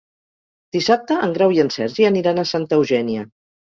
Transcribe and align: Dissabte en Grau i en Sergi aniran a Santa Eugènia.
Dissabte 0.77 1.17
en 1.27 1.35
Grau 1.37 1.53
i 1.57 1.61
en 1.67 1.71
Sergi 1.75 2.07
aniran 2.11 2.41
a 2.41 2.47
Santa 2.53 2.81
Eugènia. 2.81 3.29